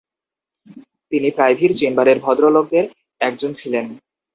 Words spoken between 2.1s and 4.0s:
ভদ্রলোকদের একজন ছিলেন।